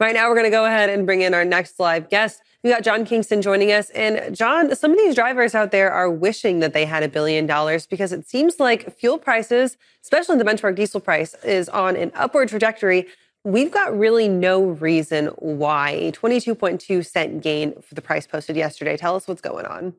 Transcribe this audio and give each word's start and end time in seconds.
Right 0.00 0.14
now, 0.14 0.28
we're 0.28 0.36
going 0.36 0.44
to 0.44 0.50
go 0.50 0.64
ahead 0.64 0.90
and 0.90 1.04
bring 1.04 1.22
in 1.22 1.34
our 1.34 1.44
next 1.44 1.80
live 1.80 2.08
guest. 2.08 2.40
We 2.62 2.70
got 2.70 2.84
John 2.84 3.04
Kingston 3.04 3.42
joining 3.42 3.72
us. 3.72 3.90
And 3.90 4.36
John, 4.36 4.74
some 4.76 4.92
of 4.92 4.96
these 4.96 5.16
drivers 5.16 5.56
out 5.56 5.72
there 5.72 5.90
are 5.90 6.08
wishing 6.08 6.60
that 6.60 6.72
they 6.72 6.84
had 6.84 7.02
a 7.02 7.08
billion 7.08 7.46
dollars 7.46 7.84
because 7.84 8.12
it 8.12 8.28
seems 8.28 8.60
like 8.60 8.96
fuel 8.96 9.18
prices, 9.18 9.76
especially 10.02 10.36
the 10.38 10.44
benchmark 10.44 10.76
diesel 10.76 11.00
price, 11.00 11.34
is 11.42 11.68
on 11.68 11.96
an 11.96 12.12
upward 12.14 12.48
trajectory. 12.48 13.06
We've 13.42 13.72
got 13.72 13.96
really 13.96 14.28
no 14.28 14.62
reason 14.66 15.26
why. 15.38 15.90
A 15.90 16.12
22.2 16.12 17.04
cent 17.04 17.42
gain 17.42 17.80
for 17.82 17.96
the 17.96 18.02
price 18.02 18.26
posted 18.26 18.54
yesterday. 18.54 18.96
Tell 18.96 19.16
us 19.16 19.26
what's 19.26 19.40
going 19.40 19.66
on. 19.66 19.94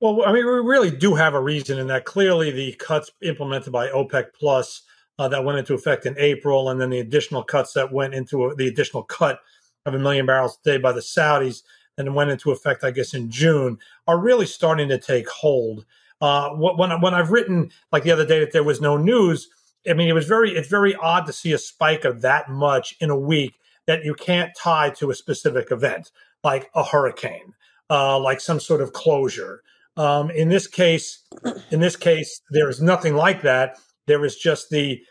Well, 0.00 0.24
I 0.26 0.32
mean, 0.32 0.44
we 0.44 0.52
really 0.52 0.90
do 0.90 1.14
have 1.14 1.34
a 1.34 1.40
reason 1.40 1.78
in 1.78 1.86
that 1.86 2.04
clearly 2.04 2.50
the 2.50 2.72
cuts 2.72 3.10
implemented 3.22 3.72
by 3.72 3.88
OPEC 3.88 4.26
Plus 4.38 4.82
uh, 5.18 5.28
that 5.28 5.44
went 5.44 5.58
into 5.58 5.74
effect 5.74 6.06
in 6.06 6.14
April, 6.18 6.68
and 6.70 6.80
then 6.80 6.90
the 6.90 6.98
additional 6.98 7.42
cuts 7.42 7.72
that 7.74 7.92
went 7.92 8.14
into 8.14 8.44
a, 8.44 8.54
the 8.54 8.68
additional 8.68 9.02
cut 9.02 9.40
of 9.86 9.94
a 9.94 9.98
million 9.98 10.26
barrels 10.26 10.58
a 10.64 10.70
day 10.70 10.78
by 10.78 10.92
the 10.92 11.00
Saudis 11.00 11.62
and 11.96 12.14
went 12.14 12.30
into 12.30 12.50
effect, 12.50 12.82
I 12.82 12.90
guess, 12.90 13.14
in 13.14 13.30
June, 13.30 13.78
are 14.06 14.18
really 14.18 14.46
starting 14.46 14.88
to 14.88 14.98
take 14.98 15.28
hold. 15.28 15.84
Uh, 16.20 16.50
when 16.50 17.00
when 17.00 17.14
I've 17.14 17.30
written 17.30 17.70
like 17.92 18.02
the 18.02 18.10
other 18.10 18.26
day 18.26 18.40
that 18.40 18.52
there 18.52 18.64
was 18.64 18.80
no 18.80 18.96
news, 18.96 19.48
I 19.88 19.92
mean, 19.92 20.08
it 20.08 20.14
was 20.14 20.26
very 20.26 20.52
it's 20.52 20.68
very 20.68 20.94
odd 20.96 21.26
to 21.26 21.32
see 21.32 21.52
a 21.52 21.58
spike 21.58 22.04
of 22.04 22.22
that 22.22 22.48
much 22.48 22.96
in 23.00 23.10
a 23.10 23.18
week 23.18 23.54
that 23.86 24.04
you 24.04 24.14
can't 24.14 24.52
tie 24.56 24.90
to 24.90 25.10
a 25.10 25.14
specific 25.14 25.70
event 25.70 26.10
like 26.42 26.70
a 26.74 26.84
hurricane, 26.84 27.54
uh, 27.90 28.18
like 28.18 28.40
some 28.40 28.60
sort 28.60 28.80
of 28.80 28.92
closure. 28.92 29.62
Um, 29.96 30.30
in 30.30 30.48
this 30.48 30.66
case, 30.66 31.22
in 31.70 31.80
this 31.80 31.96
case, 31.96 32.40
there 32.50 32.68
is 32.68 32.80
nothing 32.80 33.14
like 33.14 33.42
that. 33.42 33.78
There 34.06 34.20
was 34.20 34.36
just 34.36 34.70
the 34.70 35.02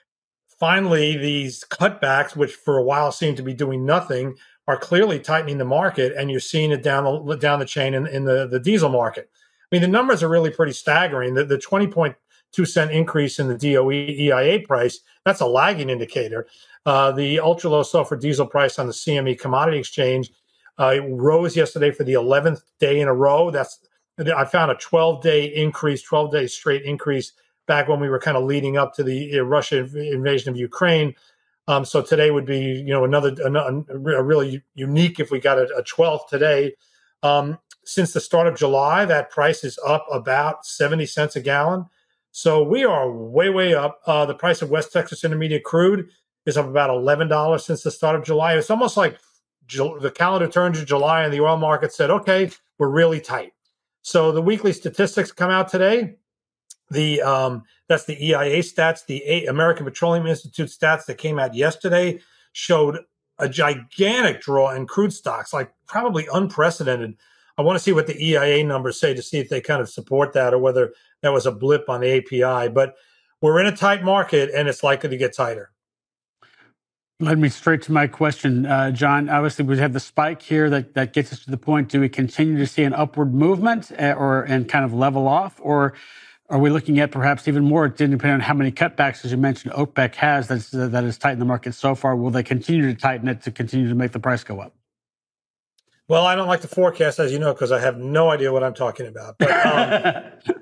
finally 0.60 1.18
these 1.18 1.64
cutbacks, 1.70 2.36
which 2.36 2.54
for 2.54 2.78
a 2.78 2.84
while 2.84 3.12
seemed 3.12 3.38
to 3.38 3.44
be 3.44 3.54
doing 3.54 3.86
nothing, 3.86 4.36
are 4.68 4.78
clearly 4.78 5.20
tightening 5.20 5.58
the 5.58 5.66
market, 5.66 6.14
and 6.18 6.32
you're 6.32 6.40
seeing 6.40 6.72
it 6.72 6.84
down 6.84 7.26
the 7.26 7.36
down 7.36 7.60
the 7.60 7.66
chain 7.66 7.94
in, 7.94 8.08
in 8.08 8.24
the, 8.24 8.48
the 8.48 8.60
diesel 8.60 8.90
market. 8.90 9.30
I 9.34 9.76
mean, 9.76 9.82
the 9.82 9.88
numbers 9.88 10.24
are 10.24 10.30
really 10.30 10.52
pretty 10.52 10.74
staggering. 10.74 11.34
The, 11.34 11.46
the 11.46 11.58
20.2 11.58 12.68
cent 12.68 12.92
increase 12.92 13.40
in 13.40 13.48
the 13.48 13.58
DOE 13.58 13.92
EIA 13.92 14.60
price, 14.60 15.00
that's 15.26 15.42
a 15.42 15.46
lagging 15.46 15.90
indicator. 15.90 16.48
Uh, 16.86 17.12
the 17.12 17.40
ultra 17.40 17.70
low 17.70 17.84
sulfur 17.84 18.16
diesel 18.16 18.46
price 18.46 18.78
on 18.78 18.88
the 18.88 18.94
CME 18.94 19.40
commodity 19.40 19.80
exchange 19.80 20.32
uh, 20.78 20.98
rose 21.10 21.56
yesterday 21.56 21.92
for 21.92 22.04
the 22.04 22.14
11th 22.14 22.62
day 22.80 23.02
in 23.02 23.08
a 23.08 23.14
row. 23.14 23.52
That's 23.52 23.80
I 24.36 24.46
found 24.46 24.72
a 24.72 24.76
12 24.76 25.24
day 25.24 25.46
increase, 25.46 26.04
12 26.04 26.32
day 26.32 26.48
straight 26.48 26.84
increase 26.84 27.34
back 27.68 27.88
when 27.88 28.00
we 28.00 28.10
were 28.10 28.20
kind 28.20 28.38
of 28.38 28.44
leading 28.44 28.78
up 28.78 28.94
to 28.96 29.04
the 29.04 29.40
uh, 29.40 29.44
Russia 29.44 29.78
invasion 29.78 30.50
of 30.50 30.58
Ukraine. 30.58 31.16
Um, 31.68 31.86
so 31.86 32.02
today 32.02 32.30
would 32.30 32.46
be, 32.46 32.60
you 32.60 32.94
know, 32.94 33.06
another, 33.06 33.34
a 33.42 34.24
really 34.24 34.64
unique 34.76 35.20
if 35.20 35.32
we 35.32 35.40
got 35.40 35.58
a, 35.58 35.84
12th 35.84 36.28
today. 36.28 36.76
Um, 37.22 37.58
since 37.86 38.12
the 38.12 38.20
start 38.20 38.48
of 38.48 38.58
July, 38.58 39.06
that 39.06 39.30
price 39.30 39.64
is 39.64 39.80
up 39.86 40.06
about 40.12 40.66
70 40.66 41.06
cents 41.06 41.36
a 41.36 41.42
gallon. 41.42 41.86
So 42.32 42.64
we 42.64 42.84
are 42.84 43.10
way, 43.12 43.50
way 43.50 43.74
up. 43.74 44.02
Uh, 44.06 44.26
the 44.26 44.34
price 44.34 44.62
of 44.62 44.70
West 44.70 44.92
Texas 44.92 45.24
Intermediate 45.24 45.64
crude 45.64 46.10
is 46.46 46.58
up 46.58 46.68
about 46.68 46.90
$11 46.90 47.62
since 47.62 47.84
the 47.84 47.92
start 47.92 48.16
of 48.16 48.26
July. 48.26 48.56
It's 48.56 48.70
almost 48.70 48.98
like 48.98 49.18
the 49.70 50.12
calendar 50.14 50.48
turned 50.48 50.76
to 50.76 50.86
July 50.86 51.24
and 51.24 51.34
the 51.34 51.40
oil 51.40 51.58
market 51.58 51.94
said, 51.94 52.10
okay, 52.10 52.52
we're 52.78 52.90
really 52.90 53.22
tight. 53.22 53.54
So 54.02 54.32
the 54.32 54.42
weekly 54.42 54.74
statistics 54.74 55.32
come 55.32 55.50
out 55.50 55.70
today. 55.70 56.16
The 56.90 57.22
um, 57.22 57.64
that's 57.88 58.06
the 58.06 58.24
EIA 58.24 58.60
stats. 58.60 59.06
The 59.06 59.46
American 59.46 59.86
Petroleum 59.86 60.28
Institute 60.28 60.70
stats 60.70 61.06
that 61.06 61.18
came 61.18 61.40
out 61.40 61.56
yesterday 61.56 62.20
showed 62.52 63.00
a 63.40 63.50
gigantic 63.50 64.42
draw 64.42 64.74
in 64.74 64.86
crude 64.86 65.14
stocks, 65.14 65.54
like 65.54 65.74
probably 65.88 66.28
unprecedented. 66.34 67.16
I 67.58 67.62
want 67.62 67.78
to 67.78 67.84
see 67.84 67.94
what 67.94 68.08
the 68.08 68.22
EIA 68.24 68.64
numbers 68.64 69.00
say 69.00 69.14
to 69.14 69.22
see 69.22 69.40
if 69.40 69.50
they 69.50 69.62
kind 69.62 69.82
of 69.82 69.90
support 69.90 70.34
that 70.34 70.54
or 70.54 70.60
whether 70.60 70.94
that 71.22 71.32
was 71.32 71.46
a 71.46 71.52
blip 71.52 71.90
on 71.90 72.02
the 72.02 72.18
API. 72.18 72.70
But 72.70 72.96
we're 73.42 73.60
in 73.60 73.68
a 73.68 73.76
tight 73.76 74.04
market 74.04 74.50
and 74.56 74.68
it's 74.68 74.84
likely 74.84 75.10
to 75.10 75.18
get 75.18 75.36
tighter. 75.36 75.72
Let 77.20 77.38
me 77.38 77.48
straight 77.50 77.82
to 77.84 77.92
my 77.92 78.08
question, 78.08 78.66
uh, 78.66 78.92
John. 78.92 79.30
Obviously, 79.30 79.64
we 79.66 79.78
have 79.78 79.94
the 79.94 80.00
spike 80.00 80.42
here 80.42 80.70
that, 80.70 80.94
that 80.96 81.14
gets 81.14 81.32
us 81.32 81.44
to 81.46 81.52
the 81.52 81.58
point. 81.58 81.90
Do 81.90 82.02
we 82.02 82.10
continue 82.10 82.58
to 82.58 82.68
see 82.68 82.84
an 82.84 82.94
upward 82.94 83.34
movement 83.34 83.92
uh, 83.98 84.14
or 84.18 84.44
and 84.44 84.68
kind 84.68 84.84
of 84.84 84.94
level 84.94 85.28
off, 85.28 85.60
or 85.62 85.94
are 86.50 86.60
we 86.60 86.70
looking 86.70 87.00
at 87.00 87.12
perhaps 87.12 87.48
even 87.48 87.64
more, 87.64 87.88
depending 87.88 88.30
on 88.30 88.40
how 88.40 88.54
many 88.54 88.72
cutbacks, 88.72 89.24
as 89.24 89.32
you 89.32 89.38
mentioned, 89.38 89.74
OPEC 89.74 90.16
has 90.16 90.48
that's, 90.48 90.70
that 90.72 90.92
has 91.04 91.18
tightened 91.18 91.42
the 91.42 91.46
market 91.46 91.74
so 91.74 91.96
far? 91.96 92.16
Will 92.16 92.32
they 92.32 92.44
continue 92.44 92.94
to 92.94 93.00
tighten 93.00 93.28
it 93.28 93.42
to 93.44 93.52
continue 93.52 93.88
to 93.88 93.96
make 93.96 94.12
the 94.12 94.20
price 94.20 94.44
go 94.44 94.60
up? 94.60 94.76
Well, 96.10 96.26
I 96.26 96.36
don't 96.36 96.48
like 96.48 96.62
to 96.62 96.68
forecast, 96.68 97.20
as 97.20 97.32
you 97.32 97.40
know, 97.40 97.54
because 97.54 97.72
I 97.72 97.80
have 97.80 97.98
no 97.98 98.30
idea 98.30 98.52
what 98.52 98.64
I'm 98.64 98.74
talking 98.74 99.08
about. 99.08 99.38
But 99.40 99.52
um, 99.66 100.24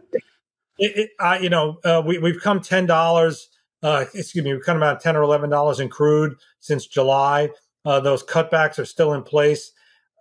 it, 0.78 0.98
it, 0.98 1.10
I, 1.20 1.40
you 1.40 1.50
know, 1.50 1.80
uh, 1.84 2.04
we, 2.06 2.20
we've 2.20 2.40
come 2.40 2.62
ten 2.62 2.86
dollars. 2.86 3.50
Uh, 3.82 4.06
excuse 4.14 4.46
me, 4.46 4.54
we've 4.54 4.64
come 4.64 4.78
about 4.78 5.02
ten 5.02 5.16
or 5.16 5.24
eleven 5.24 5.50
dollars 5.50 5.80
in 5.80 5.90
crude 5.90 6.36
since 6.60 6.86
July. 6.86 7.50
Uh, 7.84 8.00
those 8.00 8.24
cutbacks 8.24 8.78
are 8.78 8.86
still 8.86 9.14
in 9.14 9.24
place. 9.24 9.72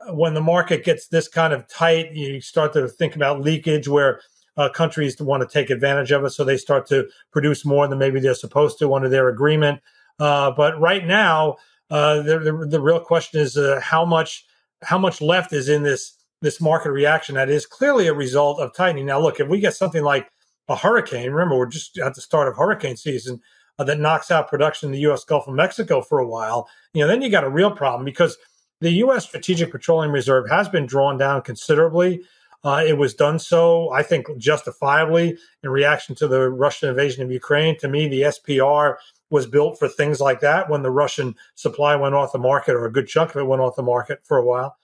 When 0.08 0.32
the 0.32 0.40
market 0.40 0.82
gets 0.82 1.08
this 1.08 1.28
kind 1.28 1.52
of 1.52 1.68
tight, 1.68 2.14
you 2.14 2.40
start 2.40 2.72
to 2.72 2.88
think 2.88 3.14
about 3.14 3.42
leakage, 3.42 3.86
where 3.86 4.22
uh, 4.56 4.68
countries 4.68 5.20
want 5.20 5.42
to 5.42 5.48
take 5.48 5.70
advantage 5.70 6.10
of 6.10 6.24
it, 6.24 6.30
so 6.30 6.44
they 6.44 6.56
start 6.56 6.86
to 6.88 7.08
produce 7.32 7.64
more 7.64 7.86
than 7.88 7.98
maybe 7.98 8.20
they're 8.20 8.34
supposed 8.34 8.78
to 8.78 8.94
under 8.94 9.08
their 9.08 9.28
agreement. 9.28 9.80
Uh, 10.18 10.50
but 10.50 10.78
right 10.80 11.06
now, 11.06 11.56
uh, 11.90 12.22
the, 12.22 12.38
the, 12.38 12.66
the, 12.66 12.80
real 12.80 13.00
question 13.00 13.40
is 13.40 13.56
uh, 13.56 13.80
how 13.82 14.04
much 14.04 14.44
how 14.82 14.98
much 14.98 15.20
left 15.20 15.52
is 15.52 15.68
in 15.68 15.82
this 15.82 16.20
this 16.40 16.60
market 16.60 16.90
reaction 16.90 17.34
that 17.34 17.50
is 17.50 17.66
clearly 17.66 18.06
a 18.06 18.14
result 18.14 18.60
of 18.60 18.74
tightening. 18.74 19.06
Now, 19.06 19.20
look, 19.20 19.40
if 19.40 19.48
we 19.48 19.60
get 19.60 19.74
something 19.74 20.02
like 20.02 20.30
a 20.68 20.76
hurricane, 20.76 21.30
remember 21.30 21.56
we're 21.56 21.66
just 21.66 21.98
at 21.98 22.14
the 22.14 22.20
start 22.20 22.48
of 22.48 22.56
hurricane 22.56 22.96
season 22.96 23.40
uh, 23.78 23.84
that 23.84 23.98
knocks 23.98 24.30
out 24.30 24.48
production 24.48 24.88
in 24.88 24.92
the 24.92 25.00
U.S. 25.00 25.24
Gulf 25.24 25.48
of 25.48 25.54
Mexico 25.54 26.00
for 26.00 26.18
a 26.18 26.26
while, 26.26 26.68
you 26.94 27.02
know, 27.02 27.08
then 27.08 27.22
you 27.22 27.30
got 27.30 27.44
a 27.44 27.50
real 27.50 27.70
problem 27.70 28.04
because 28.04 28.36
the 28.80 28.90
U.S. 28.92 29.26
Strategic 29.26 29.70
Petroleum 29.70 30.12
Reserve 30.12 30.48
has 30.48 30.68
been 30.68 30.86
drawn 30.86 31.18
down 31.18 31.42
considerably. 31.42 32.22
Uh, 32.62 32.82
it 32.86 32.98
was 32.98 33.14
done 33.14 33.38
so, 33.38 33.90
I 33.90 34.02
think, 34.02 34.26
justifiably 34.36 35.38
in 35.62 35.70
reaction 35.70 36.14
to 36.16 36.28
the 36.28 36.50
Russian 36.50 36.90
invasion 36.90 37.22
of 37.22 37.30
Ukraine. 37.30 37.78
To 37.78 37.88
me, 37.88 38.06
the 38.06 38.22
SPR 38.22 38.96
was 39.30 39.46
built 39.46 39.78
for 39.78 39.88
things 39.88 40.20
like 40.20 40.40
that 40.40 40.68
when 40.68 40.82
the 40.82 40.90
Russian 40.90 41.34
supply 41.54 41.96
went 41.96 42.14
off 42.14 42.32
the 42.32 42.38
market, 42.38 42.74
or 42.74 42.84
a 42.84 42.92
good 42.92 43.06
chunk 43.06 43.30
of 43.30 43.36
it 43.36 43.46
went 43.46 43.62
off 43.62 43.76
the 43.76 43.82
market 43.82 44.20
for 44.24 44.36
a 44.36 44.44
while. 44.44 44.76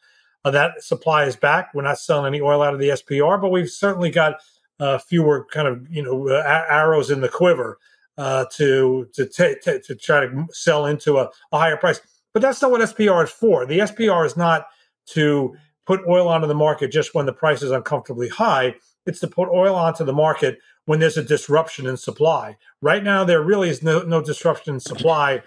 Uh, 0.44 0.50
that 0.52 0.82
supply 0.82 1.24
is 1.24 1.36
back. 1.36 1.70
We're 1.74 1.82
not 1.82 1.98
selling 1.98 2.26
any 2.26 2.40
oil 2.40 2.62
out 2.62 2.72
of 2.72 2.80
the 2.80 2.90
SPR, 2.90 3.40
but 3.40 3.50
we've 3.50 3.68
certainly 3.68 4.10
got 4.10 4.36
uh, 4.78 4.98
fewer 4.98 5.46
kind 5.50 5.68
of 5.68 5.86
you 5.90 6.02
know 6.02 6.28
uh, 6.28 6.42
arrows 6.68 7.10
in 7.10 7.20
the 7.20 7.28
quiver 7.28 7.78
uh, 8.16 8.46
to 8.52 9.08
to, 9.14 9.26
t- 9.26 9.56
t- 9.62 9.80
to 9.84 9.94
try 9.94 10.20
to 10.20 10.46
sell 10.52 10.86
into 10.86 11.18
a, 11.18 11.28
a 11.52 11.58
higher 11.58 11.76
price. 11.76 12.00
But 12.32 12.42
that's 12.42 12.62
not 12.62 12.70
what 12.70 12.80
SPR 12.80 13.24
is 13.24 13.30
for. 13.30 13.66
The 13.66 13.80
SPR 13.80 14.24
is 14.24 14.36
not 14.36 14.66
to 15.08 15.56
put 15.86 16.00
oil 16.06 16.28
onto 16.28 16.46
the 16.46 16.54
market 16.54 16.90
just 16.90 17.14
when 17.14 17.26
the 17.26 17.32
price 17.32 17.62
is 17.62 17.70
uncomfortably 17.70 18.28
high. 18.28 18.74
It's 19.06 19.20
to 19.20 19.28
put 19.28 19.48
oil 19.48 19.74
onto 19.74 20.04
the 20.04 20.12
market 20.12 20.58
when 20.84 20.98
there's 20.98 21.16
a 21.16 21.22
disruption 21.22 21.86
in 21.86 21.96
supply. 21.96 22.56
Right 22.82 23.02
now, 23.02 23.24
there 23.24 23.42
really 23.42 23.68
is 23.68 23.82
no, 23.82 24.02
no 24.02 24.20
disruption 24.20 24.74
in 24.74 24.80
supply 24.80 25.42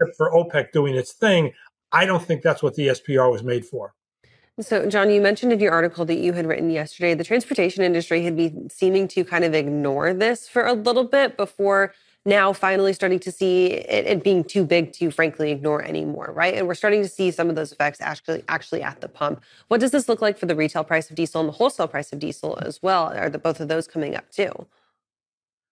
except 0.00 0.16
for 0.16 0.30
OPEC 0.32 0.72
doing 0.72 0.94
its 0.94 1.12
thing. 1.12 1.52
I 1.92 2.04
don't 2.04 2.22
think 2.22 2.42
that's 2.42 2.62
what 2.62 2.74
the 2.74 2.88
SPR 2.88 3.30
was 3.30 3.42
made 3.42 3.64
for. 3.64 3.94
So, 4.58 4.88
John, 4.88 5.10
you 5.10 5.20
mentioned 5.20 5.52
in 5.52 5.60
your 5.60 5.72
article 5.72 6.06
that 6.06 6.16
you 6.16 6.32
had 6.32 6.46
written 6.46 6.70
yesterday 6.70 7.14
the 7.14 7.24
transportation 7.24 7.82
industry 7.82 8.22
had 8.22 8.36
been 8.36 8.70
seeming 8.70 9.06
to 9.08 9.22
kind 9.22 9.44
of 9.44 9.54
ignore 9.54 10.14
this 10.14 10.48
for 10.48 10.64
a 10.66 10.72
little 10.72 11.04
bit 11.04 11.36
before 11.36 11.92
now 12.26 12.52
finally 12.52 12.92
starting 12.92 13.20
to 13.20 13.32
see 13.32 13.66
it, 13.66 14.06
it, 14.06 14.24
being 14.24 14.42
too 14.44 14.64
big 14.64 14.92
to 14.94 15.10
frankly 15.10 15.52
ignore 15.52 15.82
anymore, 15.82 16.32
right? 16.34 16.54
And 16.54 16.66
we're 16.66 16.74
starting 16.74 17.02
to 17.02 17.08
see 17.08 17.30
some 17.30 17.48
of 17.48 17.54
those 17.54 17.72
effects 17.72 18.00
actually 18.00 18.42
actually 18.48 18.82
at 18.82 19.00
the 19.00 19.08
pump. 19.08 19.42
What 19.68 19.80
does 19.80 19.92
this 19.92 20.08
look 20.08 20.20
like 20.20 20.36
for 20.36 20.46
the 20.46 20.56
retail 20.56 20.84
price 20.84 21.08
of 21.08 21.16
diesel 21.16 21.40
and 21.40 21.48
the 21.48 21.54
wholesale 21.54 21.88
price 21.88 22.12
of 22.12 22.18
diesel 22.18 22.58
as 22.62 22.82
well? 22.82 23.12
Are 23.14 23.30
the, 23.30 23.38
both 23.38 23.60
of 23.60 23.68
those 23.68 23.86
coming 23.86 24.16
up 24.16 24.30
too? 24.30 24.66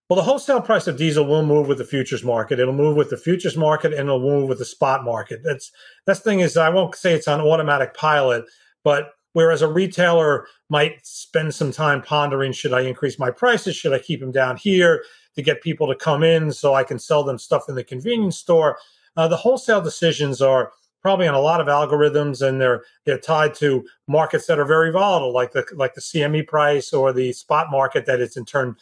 Well, 0.08 0.16
the 0.16 0.22
wholesale 0.22 0.60
price 0.60 0.86
of 0.86 0.98
diesel 0.98 1.26
will 1.26 1.44
move 1.44 1.66
with 1.66 1.78
the 1.78 1.84
futures 1.84 2.22
market. 2.22 2.60
It'll 2.60 2.74
move 2.74 2.96
with 2.96 3.10
the 3.10 3.16
futures 3.16 3.56
market 3.56 3.92
and 3.92 4.02
it'll 4.02 4.20
move 4.20 4.48
with 4.48 4.58
the 4.58 4.64
spot 4.64 5.04
market. 5.04 5.40
That's 5.42 5.72
that's 6.06 6.20
thing 6.20 6.40
is 6.40 6.56
I 6.56 6.68
won't 6.68 6.94
say 6.94 7.14
it's 7.14 7.28
on 7.28 7.40
automatic 7.40 7.94
pilot, 7.94 8.44
but 8.84 9.14
whereas 9.32 9.62
a 9.62 9.68
retailer 9.68 10.46
might 10.68 11.04
spend 11.06 11.54
some 11.54 11.72
time 11.72 12.02
pondering 12.02 12.52
should 12.52 12.72
I 12.72 12.82
increase 12.82 13.18
my 13.18 13.30
prices? 13.30 13.76
Should 13.76 13.92
I 13.92 13.98
keep 13.98 14.20
them 14.20 14.30
down 14.30 14.56
here? 14.56 15.02
To 15.36 15.42
get 15.42 15.62
people 15.62 15.86
to 15.88 15.94
come 15.94 16.22
in 16.22 16.52
so 16.52 16.74
I 16.74 16.84
can 16.84 16.98
sell 16.98 17.24
them 17.24 17.38
stuff 17.38 17.68
in 17.68 17.74
the 17.74 17.84
convenience 17.84 18.36
store. 18.36 18.78
Uh, 19.16 19.28
the 19.28 19.36
wholesale 19.36 19.80
decisions 19.80 20.40
are 20.40 20.72
probably 21.04 21.28
on 21.28 21.34
a 21.34 21.40
lot 21.40 21.60
of 21.60 21.66
algorithms 21.66 22.46
and 22.46 22.60
they're 22.60 22.82
they're 23.04 23.18
tied 23.18 23.54
to 23.54 23.84
markets 24.08 24.46
that 24.46 24.58
are 24.58 24.64
very 24.64 24.90
volatile 24.90 25.32
like 25.32 25.52
the 25.52 25.64
like 25.76 25.94
the 25.94 26.00
CME 26.00 26.46
price 26.46 26.92
or 26.92 27.12
the 27.12 27.32
spot 27.32 27.70
market 27.70 28.06
that 28.06 28.20
is 28.20 28.36
in 28.36 28.44
turn 28.44 28.74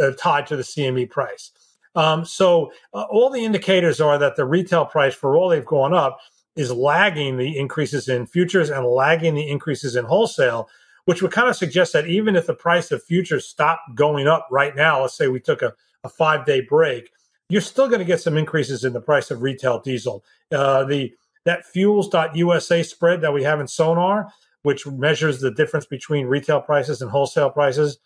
uh, 0.00 0.10
tied 0.18 0.46
to 0.46 0.56
the 0.56 0.62
CME 0.62 1.10
price. 1.10 1.50
Um, 1.94 2.24
so 2.24 2.72
uh, 2.94 3.04
all 3.10 3.30
the 3.30 3.44
indicators 3.44 4.00
are 4.00 4.18
that 4.18 4.36
the 4.36 4.44
retail 4.44 4.84
price 4.84 5.14
for 5.14 5.36
all 5.36 5.48
they've 5.48 5.64
gone 5.64 5.94
up 5.94 6.18
is 6.56 6.70
lagging 6.70 7.38
the 7.38 7.58
increases 7.58 8.08
in 8.08 8.26
futures 8.26 8.70
and 8.70 8.86
lagging 8.86 9.34
the 9.34 9.48
increases 9.48 9.96
in 9.96 10.04
wholesale, 10.04 10.68
which 11.06 11.22
would 11.22 11.32
kind 11.32 11.48
of 11.48 11.56
suggest 11.56 11.92
that 11.92 12.06
even 12.06 12.36
if 12.36 12.46
the 12.46 12.54
price 12.54 12.90
of 12.90 13.02
futures 13.02 13.46
stopped 13.46 13.94
going 13.94 14.26
up 14.26 14.46
right 14.50 14.76
now, 14.76 15.00
let's 15.02 15.16
say 15.16 15.28
we 15.28 15.40
took 15.40 15.62
a, 15.62 15.72
a 16.04 16.08
five 16.08 16.44
day 16.44 16.60
break, 16.60 17.10
you're 17.48 17.60
still 17.60 17.88
going 17.88 17.98
to 17.98 18.04
get 18.04 18.20
some 18.20 18.36
increases 18.36 18.84
in 18.84 18.92
the 18.92 19.00
price 19.00 19.30
of 19.30 19.42
retail 19.42 19.80
diesel. 19.80 20.24
Uh, 20.50 20.84
the 20.84 21.12
that 21.44 21.66
fuels.usa 21.66 22.82
spread 22.84 23.20
that 23.20 23.32
we 23.32 23.42
have 23.42 23.60
in 23.60 23.66
Sonar, 23.66 24.32
which 24.62 24.86
measures 24.86 25.40
the 25.40 25.50
difference 25.50 25.86
between 25.86 26.26
retail 26.26 26.60
prices 26.60 27.02
and 27.02 27.10
wholesale 27.10 27.50
prices, 27.50 27.98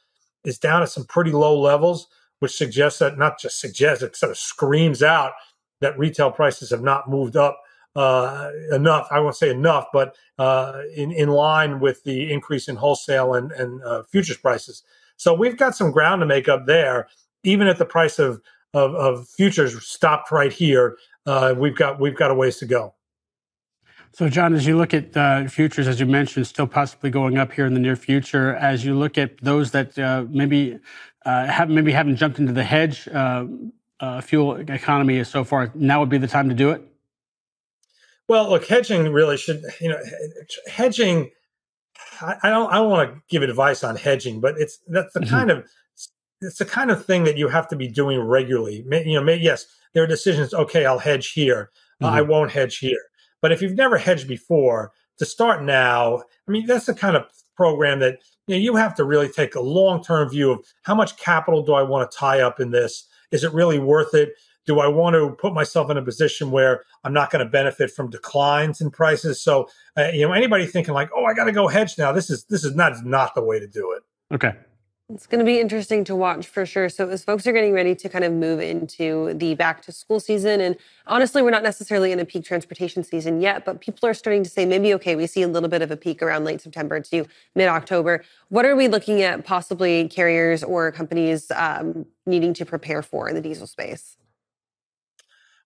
is 0.45 0.59
down 0.59 0.83
at 0.83 0.89
some 0.89 1.05
pretty 1.05 1.33
low 1.33 1.59
levels, 1.59 2.07
which 2.39 2.57
suggests 2.57 2.99
that 3.01 3.19
not 3.19 3.39
just 3.39 3.61
suggests, 3.61 4.03
it 4.03 4.17
sort 4.17 4.31
of 4.31 4.39
screams 4.39 5.03
out 5.03 5.33
that 5.81 5.99
retail 5.99 6.31
prices 6.31 6.71
have 6.71 6.83
not 6.83 7.11
moved 7.11 7.37
up 7.37 7.61
uh, 7.95 8.51
enough. 8.73 9.09
I 9.11 9.21
won't 9.21 9.37
say 9.37 9.51
enough, 9.51 9.87
but 9.93 10.17
uh, 10.39 10.81
in, 10.95 11.13
in 11.13 11.29
line 11.29 11.81
with 11.81 12.05
the 12.05 12.33
increase 12.33 12.69
in 12.69 12.77
wholesale 12.77 13.35
and, 13.35 13.53
and 13.53 13.83
uh, 13.83 14.03
futures 14.05 14.37
prices. 14.37 14.83
So 15.17 15.35
we've 15.35 15.57
got 15.57 15.75
some 15.75 15.91
ground 15.91 16.21
to 16.21 16.27
make 16.27 16.49
up 16.49 16.67
there, 16.67 17.09
even 17.47 17.69
at 17.69 17.79
the 17.79 17.87
price 17.87 18.19
of, 18.19 18.43
of, 18.75 18.95
of 18.95 19.29
futures 19.29 19.87
stopped 19.87 20.31
right 20.31 20.53
here. 20.53 20.99
Uh, 21.25 21.55
we've 21.57 21.77
got 21.77 21.99
we've 21.99 22.17
got 22.17 22.31
a 22.31 22.35
ways 22.35 22.59
to 22.59 22.67
go. 22.67 22.95
So, 24.13 24.31
John, 24.31 24.55
as 24.55 24.67
you 24.67 24.79
look 24.79 24.95
at 24.95 25.15
uh, 25.15 25.47
futures, 25.47 25.87
as 25.87 26.01
you 26.01 26.07
mentioned, 26.07 26.47
still 26.47 26.67
possibly 26.67 27.11
going 27.11 27.37
up 27.37 27.53
here 27.53 27.67
in 27.67 27.75
the 27.75 27.81
near 27.81 27.97
future. 27.97 28.55
As 28.55 28.85
you 28.85 28.95
look 28.95 29.19
at 29.19 29.37
those 29.43 29.73
that 29.73 29.99
uh, 29.99 30.25
maybe 30.31 30.79
uh, 31.25 31.47
have 31.47 31.69
maybe 31.69 31.93
haven't 31.93 32.17
jumped 32.17 32.39
into 32.39 32.53
the 32.53 32.65
hedge 32.65 33.09
uh, 33.09 33.45
uh, 34.01 34.21
fuel 34.21 34.57
economy 34.57 35.23
so 35.25 35.45
far, 35.45 35.71
now 35.75 36.01
would 36.01 36.09
be 36.09 36.19
the 36.19 36.29
time 36.29 36.49
to 36.49 36.55
do 36.55 36.71
it. 36.71 36.83
Well, 38.29 38.49
look, 38.49 38.65
hedging 38.65 39.13
really 39.13 39.37
should 39.37 39.63
you 39.81 39.91
know 39.91 39.99
hedging. 40.67 41.31
I, 42.21 42.37
I 42.45 42.51
don't 42.51 42.73
I 42.73 42.77
don't 42.77 42.91
want 42.91 43.11
to 43.11 43.21
give 43.29 43.43
advice 43.43 43.85
on 43.85 43.97
hedging, 43.97 44.41
but 44.41 44.55
it's 44.59 44.79
that's 44.89 45.13
the 45.13 45.21
mm-hmm. 45.21 45.31
kind 45.31 45.51
of 45.51 45.69
it's 46.41 46.59
the 46.59 46.65
kind 46.65 46.91
of 46.91 47.05
thing 47.05 47.25
that 47.25 47.37
you 47.37 47.49
have 47.49 47.69
to 47.69 47.77
be 47.77 47.89
doing 47.89 48.21
regularly. 48.21 48.85
You 49.05 49.21
know, 49.21 49.33
yes, 49.33 49.67
there 49.95 50.03
are 50.03 50.09
decisions. 50.09 50.53
Okay, 50.53 50.85
I'll 50.85 50.99
hedge 50.99 51.33
here. 51.33 51.71
Mm-hmm. 52.03 52.15
I 52.15 52.21
won't 52.23 52.53
hedge 52.53 52.79
here 52.79 53.01
but 53.47 53.53
if 53.53 53.63
you've 53.63 53.77
never 53.77 53.99
hedged 53.99 54.29
before, 54.29 54.93
to 55.19 55.25
start 55.25 55.63
now, 55.63 56.23
I 56.49 56.51
mean, 56.51 56.67
that's 56.67 56.87
the 56.87 56.95
kind 56.95 57.17
of 57.17 57.25
program 57.57 58.01
that 58.01 58.19
you, 58.47 58.57
know, 58.57 58.61
you 58.61 58.77
have 58.77 58.95
to 58.97 59.05
really 59.05 59.29
take 59.29 59.55
a 59.55 59.61
long 59.61 60.03
term 60.03 60.29
view 60.29 60.51
of 60.51 60.67
how 60.83 60.95
much 60.95 61.17
capital 61.17 61.63
do 61.63 61.73
I 61.73 61.83
want 61.83 62.11
to 62.11 62.17
tie 62.17 62.41
up 62.41 62.61
in 62.61 62.71
this? 62.71 63.07
Is 63.31 63.45
it 63.45 63.53
really 63.53 63.79
worth 63.79 64.15
it? 64.15 64.31
Do 64.67 64.81
I 64.81 64.89
want 64.89 65.15
to 65.15 65.31
put 65.41 65.55
myself 65.55 65.91
in 65.91 65.97
a 65.97 66.03
position 66.03 66.51
where 66.51 66.83
I'm 67.05 67.13
not 67.13 67.31
going 67.31 67.45
to 67.45 67.51
benefit 67.51 67.93
from 67.93 68.11
declines 68.11 68.81
in 68.81 68.91
prices? 68.91 69.41
So, 69.41 69.69
uh, 69.97 70.09
you 70.13 70.27
know, 70.27 70.33
anybody 70.33 70.67
thinking 70.67 70.93
like, 70.93 71.11
"Oh, 71.15 71.25
I 71.25 71.33
got 71.33 71.45
to 71.45 71.53
go 71.53 71.69
hedge 71.69 71.97
now," 71.97 72.11
this 72.11 72.31
is 72.31 72.45
this 72.47 72.65
is 72.65 72.75
not 72.75 73.07
not 73.07 73.37
the 73.37 73.45
way 73.45 73.61
to 73.61 73.69
do 73.69 73.93
it. 73.93 74.03
Okay. 74.35 74.55
It's 75.09 75.29
going 75.29 75.39
to 75.39 75.45
be 75.45 75.61
interesting 75.61 76.03
to 76.05 76.17
watch 76.17 76.49
for 76.49 76.67
sure. 76.67 76.89
So, 76.89 77.09
as 77.09 77.23
folks 77.23 77.47
are 77.47 77.53
getting 77.53 77.73
ready 77.73 77.95
to 77.95 78.09
kind 78.09 78.25
of 78.25 78.33
move 78.33 78.59
into 78.59 79.35
the 79.35 79.55
back 79.55 79.81
to 79.83 79.93
school 79.93 80.19
season, 80.19 80.61
and 80.61 80.77
honestly, 81.07 81.43
we're 81.43 81.51
not 81.51 81.63
necessarily 81.63 82.11
in 82.11 82.19
a 82.19 82.25
peak 82.25 82.45
transportation 82.45 83.05
season 83.05 83.41
yet, 83.41 83.65
but 83.65 83.81
people 83.81 84.09
are 84.09 84.15
starting 84.15 84.43
to 84.43 84.51
say 84.51 84.67
maybe, 84.67 84.93
okay, 84.95 85.15
we 85.15 85.29
see 85.29 85.43
a 85.43 85.49
little 85.49 85.69
bit 85.69 85.81
of 85.81 85.93
a 85.93 85.97
peak 85.97 86.23
around 86.23 86.43
late 86.43 86.61
September 86.61 86.99
to 86.99 87.25
mid 87.55 87.69
October. 87.69 88.25
What 88.49 88.65
are 88.65 88.75
we 88.75 88.89
looking 88.89 89.23
at 89.23 89.45
possibly 89.45 90.09
carriers 90.09 90.65
or 90.65 90.91
companies 90.91 91.53
um, 91.53 92.07
needing 92.27 92.53
to 92.55 92.67
prepare 92.67 93.01
for 93.01 93.29
in 93.29 93.37
the 93.37 93.41
diesel 93.41 93.69
space? 93.69 94.17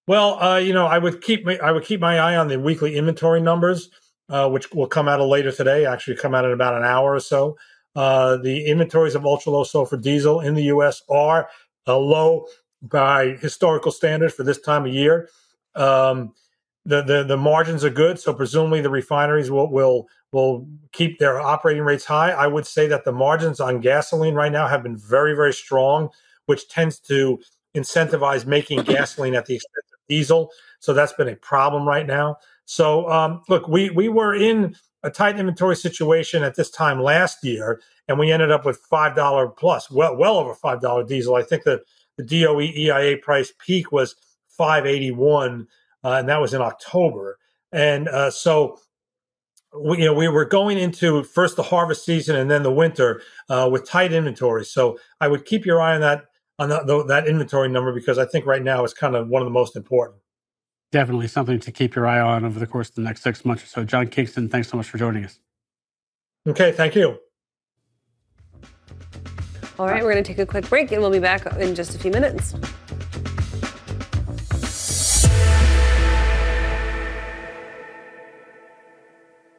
Well, 0.07 0.39
uh, 0.43 0.59
you 0.59 0.75
know, 0.75 0.85
I 0.85 0.99
would 0.99 1.23
keep 1.23 1.47
my, 1.47 1.57
I 1.63 1.73
would 1.73 1.85
keep 1.85 2.01
my 2.01 2.19
eye 2.19 2.37
on 2.37 2.49
the 2.49 2.61
weekly 2.61 2.95
inventory 2.95 3.41
numbers, 3.41 3.89
uh, 4.29 4.51
which 4.51 4.71
will 4.71 4.87
come 4.87 5.09
out 5.09 5.19
later 5.23 5.51
today. 5.51 5.87
Actually, 5.87 6.17
come 6.17 6.35
out 6.35 6.45
in 6.45 6.51
about 6.53 6.75
an 6.75 6.85
hour 6.85 7.15
or 7.15 7.21
so. 7.21 7.57
Uh, 7.97 8.37
the 8.37 8.67
inventories 8.67 9.15
of 9.15 9.27
ultra 9.27 9.53
low 9.53 9.65
sulfur 9.65 9.97
diesel 9.97 10.41
in 10.41 10.55
the 10.55 10.65
U.S. 10.65 11.03
are 11.09 11.49
uh, 11.87 11.99
low 11.99 12.47
by 12.83 13.37
historical 13.41 13.93
standards 13.93 14.35
for 14.35 14.45
this 14.45 14.61
time 14.61 14.87
of 14.87 14.93
year. 14.93 15.29
Um, 15.75 16.33
the, 16.87 17.03
the 17.03 17.25
the 17.25 17.37
margins 17.37 17.85
are 17.85 17.91
good, 17.91 18.19
so 18.19 18.33
presumably 18.33 18.81
the 18.81 18.91
refineries 18.91 19.51
will 19.51 19.71
will 19.71 20.09
will 20.33 20.67
keep 20.93 21.19
their 21.19 21.41
operating 21.41 21.83
rates 21.83 22.05
high. 22.05 22.31
I 22.31 22.47
would 22.47 22.67
say 22.67 22.87
that 22.87 23.05
the 23.05 23.13
margins 23.13 23.61
on 23.61 23.81
gasoline 23.81 24.35
right 24.35 24.53
now 24.53 24.67
have 24.67 24.83
been 24.83 24.97
very 24.97 25.35
very 25.35 25.53
strong, 25.53 26.09
which 26.47 26.69
tends 26.69 26.99
to 27.01 27.39
incentivize 27.77 28.47
making 28.47 28.83
gasoline 28.83 29.35
at 29.35 29.47
the 29.47 29.57
expense 29.57 29.87
of 29.93 30.01
diesel. 30.09 30.51
So 30.81 30.95
that's 30.95 31.13
been 31.13 31.29
a 31.29 31.37
problem 31.37 31.87
right 31.87 32.07
now. 32.07 32.37
So 32.71 33.11
um, 33.11 33.43
look, 33.49 33.67
we 33.67 33.91
we 33.91 34.09
were 34.09 34.33
in 34.33 34.77
a 35.03 35.11
tight 35.11 35.37
inventory 35.37 35.75
situation 35.75 36.45
at 36.45 36.55
this 36.55 36.71
time 36.71 37.03
last 37.03 37.43
year, 37.43 37.81
and 38.07 38.17
we 38.17 38.31
ended 38.31 38.53
up 38.53 38.65
with 38.65 38.77
five 38.89 39.17
dollar 39.17 39.49
plus, 39.49 39.91
well, 39.91 40.17
well 40.17 40.37
over 40.37 40.55
five 40.55 40.81
dollar 40.81 41.03
diesel. 41.03 41.35
I 41.35 41.43
think 41.43 41.65
the 41.65 41.83
the 42.17 42.23
DOE 42.23 42.61
EIA 42.61 43.17
price 43.17 43.53
peak 43.59 43.91
was 43.91 44.15
five 44.47 44.87
eighty 44.87 45.11
one, 45.11 45.67
uh, 46.05 46.13
and 46.13 46.29
that 46.29 46.41
was 46.41 46.55
in 46.55 46.63
October. 46.63 47.39
And 47.73 48.07
uh, 48.07 48.31
so, 48.31 48.79
we, 49.77 49.99
you 49.99 50.05
know, 50.05 50.15
we 50.15 50.29
were 50.29 50.45
going 50.45 50.79
into 50.79 51.25
first 51.25 51.57
the 51.57 51.65
harvest 51.65 52.05
season 52.05 52.37
and 52.37 52.49
then 52.49 52.63
the 52.63 52.73
winter 52.73 53.21
uh, 53.49 53.69
with 53.71 53.85
tight 53.85 54.13
inventory. 54.13 54.65
So 54.65 54.97
I 55.21 55.27
would 55.27 55.45
keep 55.45 55.67
your 55.67 55.81
eye 55.81 55.97
on 55.97 56.03
that 56.03 56.27
on 56.61 56.69
the, 56.69 56.85
the, 56.85 57.05
that 57.07 57.27
inventory 57.27 57.69
number 57.69 57.93
because 57.93 58.17
I 58.17 58.27
think 58.27 58.47
right 58.47 58.63
now 58.63 58.85
it's 58.85 58.95
kind 58.95 59.17
of 59.17 59.27
one 59.27 59.43
of 59.43 59.47
the 59.47 59.53
most 59.53 59.75
important 59.75 60.21
definitely 60.93 61.29
something 61.29 61.61
to 61.61 61.73
keep 61.73 61.95
your 61.95 62.07
eye 62.07 62.21
on 62.21 62.45
over 62.45 62.59
the 62.59 62.67
course 62.67 62.89
of 62.89 62.95
the 62.97 63.03
next 63.03 63.23
six 63.23 63.45
months 63.45 63.63
or 63.63 63.67
so. 63.67 63.85
John 63.85 64.09
Kingston, 64.09 64.49
thanks 64.49 64.69
so 64.69 64.77
much 64.77 64.89
for 64.89 64.99
joining 64.99 65.25
us. 65.25 65.39
Okay, 66.47 66.73
thank 66.73 66.95
you. 66.95 67.19
All 69.79 69.87
right, 69.87 70.03
we're 70.03 70.13
going 70.13 70.23
to 70.23 70.29
take 70.29 70.39
a 70.39 70.47
quick 70.47 70.69
break 70.69 70.93
and 70.93 71.01
we'll 71.01 71.11
be 71.11 71.19
back 71.19 71.47
in 71.57 71.75
just 71.75 71.95
a 71.95 71.99
few 71.99 72.11
minutes. 72.11 72.55